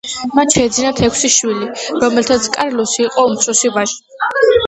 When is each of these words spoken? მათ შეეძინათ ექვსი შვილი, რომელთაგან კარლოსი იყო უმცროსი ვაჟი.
მათ 0.37 0.53
შეეძინათ 0.53 1.01
ექვსი 1.07 1.29
შვილი, 1.33 1.67
რომელთაგან 2.05 2.49
კარლოსი 2.57 3.05
იყო 3.07 3.27
უმცროსი 3.33 3.71
ვაჟი. 3.77 4.01